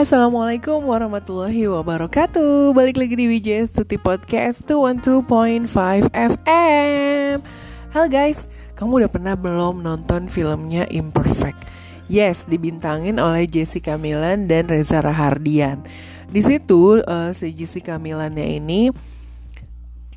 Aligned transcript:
Assalamualaikum 0.00 0.88
warahmatullahi 0.88 1.68
wabarakatuh. 1.68 2.72
Balik 2.72 2.96
lagi 2.96 3.20
di 3.20 3.36
WJ 3.36 3.68
Stuti 3.68 4.00
Podcast 4.00 4.64
212.5 4.64 5.68
FM 6.08 7.44
Halo 7.92 8.08
guys, 8.08 8.48
kamu 8.80 9.04
udah 9.04 9.10
pernah 9.12 9.36
belum 9.36 9.84
nonton 9.84 10.32
filmnya 10.32 10.88
Imperfect? 10.88 11.68
Yes, 12.08 12.48
dibintangin 12.48 13.20
oleh 13.20 13.44
Jessica 13.44 14.00
Milan 14.00 14.48
dan 14.48 14.72
Reza 14.72 15.04
Rahardian. 15.04 15.84
Di 16.32 16.40
situ 16.48 17.04
uh, 17.04 17.36
si 17.36 17.52
Jessica 17.52 18.00
Milannya 18.00 18.56
ini 18.56 18.88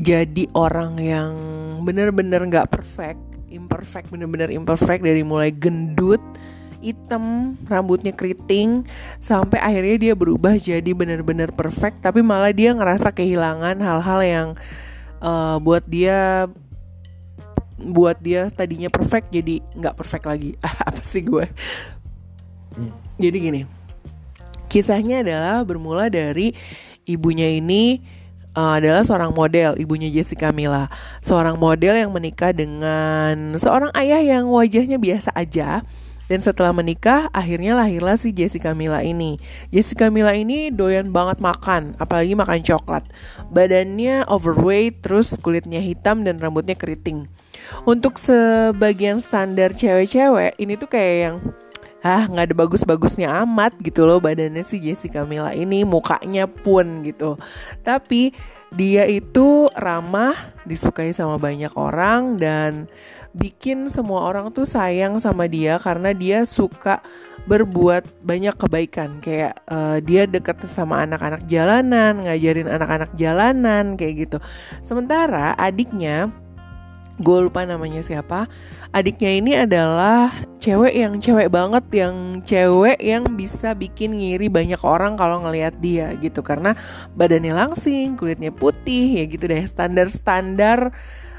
jadi 0.00 0.48
orang 0.56 0.96
yang 1.04 1.32
bener-bener 1.84 2.48
gak 2.48 2.72
perfect. 2.72 3.20
Imperfect, 3.52 4.08
bener-bener 4.08 4.48
imperfect 4.56 5.04
dari 5.04 5.20
mulai 5.20 5.52
gendut 5.52 6.24
hitam, 6.80 7.54
rambutnya 7.66 8.12
keriting 8.12 8.84
sampai 9.22 9.60
akhirnya 9.60 9.96
dia 10.10 10.14
berubah 10.16 10.56
jadi 10.56 10.90
benar-benar 10.92 11.52
perfect 11.52 12.02
tapi 12.04 12.20
malah 12.20 12.52
dia 12.52 12.72
ngerasa 12.76 13.12
kehilangan 13.12 13.80
hal-hal 13.80 14.20
yang 14.24 14.48
uh, 15.24 15.56
buat 15.62 15.84
dia 15.88 16.50
buat 17.76 18.16
dia 18.20 18.48
tadinya 18.48 18.88
perfect 18.88 19.28
jadi 19.32 19.60
nggak 19.76 19.96
perfect 19.96 20.24
lagi. 20.24 20.50
Apa 20.88 21.02
sih 21.04 21.24
gue? 21.24 21.44
Jadi 23.16 23.36
gini 23.40 23.62
kisahnya 24.76 25.22
adalah 25.24 25.62
bermula 25.62 26.10
dari 26.10 26.52
ibunya 27.06 27.48
ini 27.48 28.02
uh, 28.52 28.76
adalah 28.76 29.06
seorang 29.06 29.32
model, 29.32 29.78
ibunya 29.78 30.10
Jessica 30.10 30.50
Mila. 30.50 30.90
Seorang 31.22 31.56
model 31.56 31.94
yang 31.96 32.10
menikah 32.10 32.50
dengan 32.50 33.56
seorang 33.56 33.94
ayah 33.96 34.20
yang 34.20 34.50
wajahnya 34.50 34.98
biasa 34.98 35.30
aja, 35.32 35.80
dan 36.26 36.42
setelah 36.42 36.74
menikah, 36.74 37.30
akhirnya 37.30 37.78
lahirlah 37.78 38.18
si 38.18 38.34
Jessica 38.34 38.74
Mila 38.74 39.02
ini. 39.06 39.38
Jessica 39.70 40.10
Mila 40.10 40.34
ini 40.34 40.74
doyan 40.74 41.14
banget 41.14 41.38
makan, 41.38 41.94
apalagi 42.02 42.34
makan 42.34 42.66
coklat. 42.66 43.06
Badannya 43.54 44.26
overweight, 44.26 45.06
terus 45.06 45.38
kulitnya 45.38 45.78
hitam 45.78 46.26
dan 46.26 46.42
rambutnya 46.42 46.74
keriting. 46.74 47.30
Untuk 47.86 48.18
sebagian 48.18 49.22
standar 49.22 49.74
cewek-cewek, 49.74 50.58
ini 50.58 50.74
tuh 50.74 50.90
kayak 50.90 51.16
yang 51.16 51.36
ah 52.06 52.22
nggak 52.30 52.52
ada 52.52 52.54
bagus-bagusnya 52.54 53.28
amat 53.42 53.82
gitu 53.82 54.06
loh 54.06 54.22
badannya 54.22 54.62
si 54.62 54.78
Jessica 54.78 55.26
Mila 55.26 55.50
ini 55.58 55.82
mukanya 55.82 56.46
pun 56.46 57.02
gitu 57.02 57.34
tapi 57.82 58.30
dia 58.74 59.06
itu 59.06 59.70
ramah 59.78 60.34
disukai 60.66 61.14
sama 61.14 61.38
banyak 61.38 61.70
orang 61.78 62.34
dan 62.34 62.90
bikin 63.36 63.86
semua 63.92 64.26
orang 64.26 64.48
tuh 64.50 64.64
sayang 64.64 65.20
sama 65.20 65.44
dia 65.46 65.76
karena 65.76 66.16
dia 66.16 66.42
suka 66.48 67.04
berbuat 67.46 68.24
banyak 68.26 68.56
kebaikan. 68.58 69.22
Kayak 69.22 69.60
uh, 69.70 70.02
dia 70.02 70.26
deket 70.26 70.66
sama 70.66 71.04
anak-anak 71.06 71.46
jalanan 71.46 72.26
ngajarin 72.26 72.66
anak-anak 72.66 73.10
jalanan 73.14 73.94
kayak 73.94 74.26
gitu. 74.26 74.38
Sementara 74.82 75.54
adiknya 75.54 76.32
gue 77.16 77.38
lupa 77.48 77.64
namanya 77.64 78.04
siapa. 78.04 78.44
Adiknya 78.92 79.30
ini 79.32 79.52
adalah 79.56 80.32
cewek 80.60 80.92
yang 80.92 81.16
cewek 81.16 81.48
banget 81.48 81.84
yang 81.92 82.44
cewek 82.44 83.00
yang 83.00 83.24
bisa 83.36 83.72
bikin 83.72 84.20
ngiri 84.20 84.52
banyak 84.52 84.80
orang 84.84 85.16
kalau 85.16 85.40
ngelihat 85.44 85.76
dia 85.80 86.12
gitu. 86.20 86.44
Karena 86.44 86.76
badannya 87.16 87.56
langsing 87.56 88.20
kulitnya 88.20 88.52
putih 88.52 89.20
ya 89.20 89.24
gitu 89.24 89.48
deh. 89.48 89.64
Standar 89.64 90.12
standar 90.12 90.78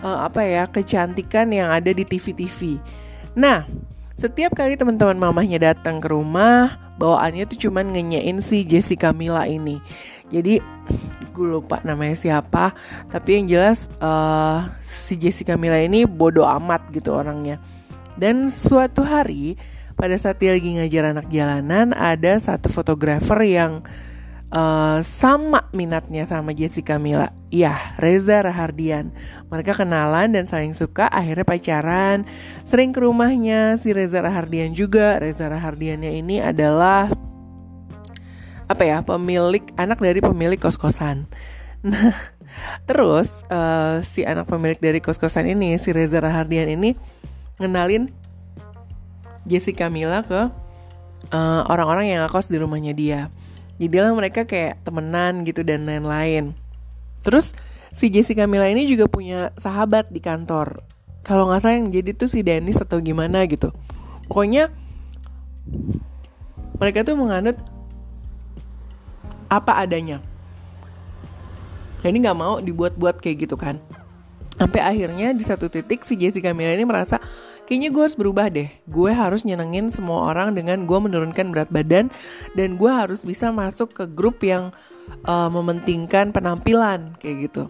uh, 0.00 0.18
apa 0.24 0.40
ya 0.44 0.64
kecantikan 0.68 1.52
yang 1.52 1.68
ada 1.68 1.92
di 1.92 2.04
TV-TV. 2.04 2.80
Nah, 3.36 3.68
setiap 4.18 4.56
kali 4.56 4.74
teman-teman 4.74 5.14
mamahnya 5.14 5.72
datang 5.72 6.00
ke 6.00 6.08
rumah, 6.10 6.87
bawaannya 6.98 7.46
tuh 7.46 7.70
cuman 7.70 7.94
ngenyain 7.94 8.38
si 8.42 8.66
Jessica 8.66 9.14
Mila 9.14 9.46
ini. 9.46 9.78
Jadi 10.28 10.60
gue 11.32 11.48
lupa 11.48 11.78
namanya 11.86 12.18
siapa, 12.18 12.74
tapi 13.08 13.38
yang 13.38 13.46
jelas 13.46 13.86
uh, 14.02 14.66
si 15.06 15.14
Jessica 15.14 15.54
Mila 15.54 15.78
ini 15.78 16.04
bodoh 16.04 16.44
amat 16.44 16.90
gitu 16.90 17.14
orangnya. 17.14 17.62
Dan 18.18 18.50
suatu 18.50 19.06
hari 19.06 19.54
pada 19.94 20.18
saat 20.18 20.42
dia 20.42 20.50
lagi 20.54 20.74
ngajar 20.74 21.14
anak 21.14 21.30
jalanan, 21.30 21.94
ada 21.94 22.38
satu 22.42 22.66
fotografer 22.66 23.38
yang 23.46 23.86
uh, 24.52 25.00
sama 25.04 25.68
minatnya 25.72 26.24
sama 26.24 26.52
Jessica 26.56 26.96
Mila. 26.96 27.32
Iya, 27.52 27.96
Reza 28.00 28.40
Rahardian. 28.44 29.12
Mereka 29.48 29.76
kenalan 29.76 30.32
dan 30.32 30.44
saling 30.48 30.72
suka, 30.72 31.08
akhirnya 31.08 31.44
pacaran. 31.44 32.24
Sering 32.64 32.92
ke 32.92 33.00
rumahnya 33.00 33.76
si 33.80 33.92
Reza 33.92 34.20
Rahardian 34.20 34.72
juga. 34.72 35.20
Reza 35.20 35.48
Rahardiannya 35.48 36.12
ini 36.20 36.40
adalah 36.40 37.12
apa 38.68 38.82
ya, 38.84 39.00
pemilik 39.00 39.64
anak 39.80 40.00
dari 40.00 40.20
pemilik 40.20 40.58
kos-kosan. 40.60 41.28
Nah, 41.78 42.10
terus 42.90 43.30
uh, 43.54 44.02
si 44.02 44.26
anak 44.26 44.50
pemilik 44.50 44.74
dari 44.82 44.98
kos-kosan 44.98 45.46
ini, 45.46 45.78
si 45.78 45.94
Reza 45.94 46.18
Rahardian 46.18 46.66
ini 46.66 46.98
ngenalin 47.62 48.10
Jessica 49.46 49.86
Mila 49.86 50.26
ke 50.26 50.50
uh, 51.30 51.62
orang-orang 51.70 52.10
yang 52.10 52.26
ngekos 52.26 52.50
di 52.50 52.58
rumahnya 52.58 52.98
dia 52.98 53.30
jadilah 53.78 54.12
mereka 54.12 54.44
kayak 54.44 54.82
temenan 54.82 55.46
gitu 55.46 55.62
dan 55.62 55.86
lain-lain. 55.86 56.54
Terus 57.22 57.54
si 57.94 58.10
Jessica 58.10 58.44
Mila 58.44 58.68
ini 58.70 58.84
juga 58.86 59.06
punya 59.06 59.54
sahabat 59.58 60.10
di 60.10 60.18
kantor. 60.18 60.82
Kalau 61.22 61.48
nggak 61.50 61.60
salah 61.62 61.76
yang 61.78 61.90
jadi 61.90 62.10
tuh 62.14 62.30
si 62.30 62.42
Dennis 62.42 62.78
atau 62.82 62.98
gimana 62.98 63.46
gitu. 63.46 63.70
Pokoknya 64.28 64.70
mereka 66.78 67.02
tuh 67.02 67.18
menganut 67.18 67.56
apa 69.48 69.80
adanya. 69.80 70.20
Nah, 71.98 72.08
ini 72.08 72.18
nggak 72.22 72.38
mau 72.38 72.62
dibuat-buat 72.62 73.18
kayak 73.18 73.48
gitu 73.48 73.58
kan. 73.58 73.82
Sampai 74.58 74.82
akhirnya 74.82 75.34
di 75.34 75.42
satu 75.42 75.70
titik 75.70 76.02
si 76.02 76.14
Jessica 76.18 76.50
Mila 76.54 76.74
ini 76.74 76.86
merasa 76.86 77.18
kayaknya 77.68 77.92
gue 77.92 78.00
harus 78.00 78.16
berubah 78.16 78.48
deh. 78.48 78.72
Gue 78.88 79.12
harus 79.12 79.44
nyenengin 79.44 79.92
semua 79.92 80.32
orang 80.32 80.56
dengan 80.56 80.88
gue 80.88 80.98
menurunkan 80.98 81.52
berat 81.52 81.68
badan 81.68 82.08
dan 82.56 82.80
gue 82.80 82.88
harus 82.88 83.20
bisa 83.20 83.52
masuk 83.52 83.92
ke 83.92 84.08
grup 84.08 84.40
yang 84.40 84.72
uh, 85.28 85.52
mementingkan 85.52 86.32
penampilan 86.32 87.12
kayak 87.20 87.52
gitu. 87.52 87.68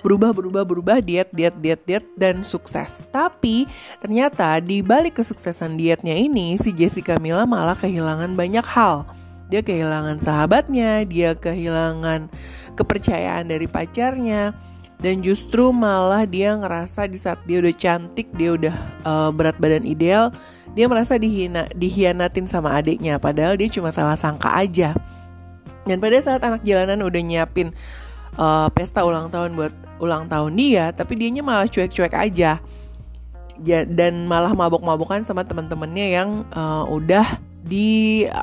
Berubah, 0.00 0.36
berubah, 0.36 0.64
berubah, 0.68 0.96
diet, 1.00 1.32
diet, 1.32 1.56
diet, 1.60 1.80
diet, 1.84 2.04
dan 2.16 2.44
sukses. 2.44 3.04
Tapi 3.08 3.64
ternyata 4.04 4.60
di 4.60 4.84
balik 4.84 5.20
kesuksesan 5.20 5.80
dietnya 5.80 6.12
ini, 6.12 6.60
si 6.60 6.76
Jessica 6.76 7.16
Mila 7.16 7.48
malah 7.48 7.76
kehilangan 7.76 8.36
banyak 8.36 8.64
hal. 8.68 9.08
Dia 9.48 9.64
kehilangan 9.64 10.20
sahabatnya, 10.20 11.08
dia 11.08 11.32
kehilangan 11.32 12.28
kepercayaan 12.76 13.48
dari 13.48 13.64
pacarnya, 13.64 14.52
dan 15.02 15.20
justru 15.20 15.74
malah 15.74 16.24
dia 16.24 16.54
ngerasa 16.56 17.06
di 17.10 17.18
saat 17.18 17.42
dia 17.44 17.60
udah 17.60 17.74
cantik 17.74 18.30
dia 18.32 18.54
udah 18.54 18.74
uh, 19.04 19.30
berat 19.34 19.58
badan 19.60 19.84
ideal 19.84 20.32
dia 20.74 20.90
merasa 20.90 21.14
dihina 21.14 21.70
dihianatin 21.72 22.50
sama 22.50 22.74
adiknya. 22.74 23.22
Padahal 23.22 23.54
dia 23.54 23.70
cuma 23.70 23.94
salah 23.94 24.18
sangka 24.18 24.50
aja. 24.50 24.90
Dan 25.86 26.02
pada 26.02 26.18
saat 26.18 26.42
anak 26.42 26.66
jalanan 26.66 27.06
udah 27.06 27.22
nyiapin 27.22 27.70
uh, 28.34 28.66
pesta 28.74 29.06
ulang 29.06 29.30
tahun 29.30 29.54
buat 29.54 29.70
ulang 30.02 30.26
tahun 30.26 30.58
dia 30.58 30.90
tapi 30.90 31.14
dianya 31.14 31.46
malah 31.46 31.70
cuek-cuek 31.70 32.12
aja. 32.12 32.58
Ya, 33.62 33.86
dan 33.86 34.26
malah 34.26 34.50
mabok-mabokan 34.50 35.22
sama 35.22 35.46
teman-temannya 35.46 36.10
yang 36.10 36.42
uh, 36.50 36.90
udah 36.90 37.38
dianggap 37.62 38.34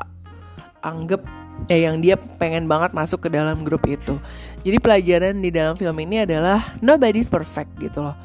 ya 1.70 1.90
yang 1.90 2.02
dia 2.02 2.18
pengen 2.18 2.66
banget 2.66 2.92
masuk 2.92 3.26
ke 3.26 3.28
dalam 3.30 3.62
grup 3.62 3.86
itu. 3.86 4.18
Jadi 4.62 4.76
pelajaran 4.82 5.38
di 5.38 5.50
dalam 5.54 5.74
film 5.78 5.96
ini 6.02 6.26
adalah 6.26 6.74
nobody's 6.82 7.30
perfect 7.30 7.70
gitu 7.78 8.02
loh. 8.02 8.16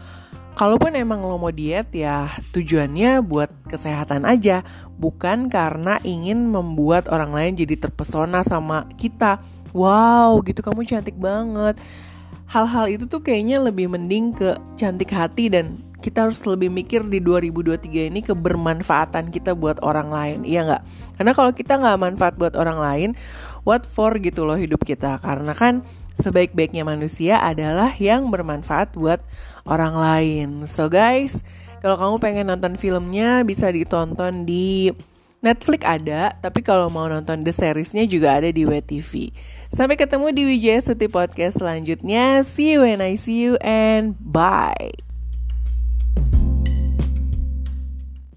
Kalaupun 0.58 0.98
emang 0.98 1.22
lo 1.22 1.38
mau 1.38 1.54
diet 1.54 1.94
ya 1.94 2.34
tujuannya 2.50 3.22
buat 3.22 3.70
kesehatan 3.70 4.26
aja, 4.26 4.66
bukan 4.98 5.54
karena 5.54 6.02
ingin 6.02 6.50
membuat 6.50 7.14
orang 7.14 7.30
lain 7.30 7.54
jadi 7.54 7.78
terpesona 7.78 8.42
sama 8.42 8.90
kita. 8.98 9.38
Wow, 9.70 10.42
gitu 10.42 10.66
kamu 10.66 10.82
cantik 10.90 11.14
banget. 11.14 11.78
Hal-hal 12.50 12.90
itu 12.90 13.06
tuh 13.06 13.22
kayaknya 13.22 13.62
lebih 13.62 13.86
mending 13.86 14.34
ke 14.34 14.58
cantik 14.74 15.14
hati 15.14 15.54
dan 15.54 15.78
kita 16.08 16.24
harus 16.24 16.40
lebih 16.48 16.72
mikir 16.72 17.04
di 17.04 17.20
2023 17.20 18.08
ini 18.08 18.24
kebermanfaatan 18.24 19.28
kita 19.28 19.52
buat 19.52 19.84
orang 19.84 20.08
lain, 20.08 20.40
iya 20.48 20.64
nggak? 20.64 20.84
Karena 21.20 21.32
kalau 21.36 21.52
kita 21.52 21.76
nggak 21.76 22.00
manfaat 22.00 22.40
buat 22.40 22.56
orang 22.56 22.80
lain, 22.80 23.10
what 23.68 23.84
for 23.84 24.16
gitu 24.16 24.48
loh 24.48 24.56
hidup 24.56 24.88
kita? 24.88 25.20
Karena 25.20 25.52
kan 25.52 25.84
sebaik-baiknya 26.16 26.88
manusia 26.88 27.44
adalah 27.44 27.92
yang 28.00 28.32
bermanfaat 28.32 28.96
buat 28.96 29.20
orang 29.68 30.00
lain. 30.00 30.50
So 30.72 30.88
guys, 30.88 31.44
kalau 31.84 32.00
kamu 32.00 32.16
pengen 32.24 32.46
nonton 32.56 32.80
filmnya 32.80 33.44
bisa 33.44 33.68
ditonton 33.68 34.48
di 34.48 34.96
Netflix 35.44 35.84
ada, 35.84 36.34
tapi 36.40 36.64
kalau 36.64 36.88
mau 36.88 37.06
nonton 37.12 37.44
the 37.44 37.52
seriesnya 37.52 38.08
juga 38.08 38.40
ada 38.40 38.48
di 38.48 38.64
WTV. 38.64 39.36
Sampai 39.70 40.00
ketemu 40.00 40.32
di 40.32 40.44
Wijaya 40.48 40.80
Suti 40.80 41.12
Podcast 41.12 41.60
selanjutnya. 41.60 42.48
See 42.48 42.74
you 42.74 42.88
when 42.88 43.04
I 43.04 43.20
see 43.20 43.44
you 43.44 43.60
and 43.60 44.16
bye. 44.24 45.07